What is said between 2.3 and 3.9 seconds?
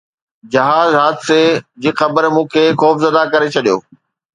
مون کي خوفزده ڪري ڇڏيو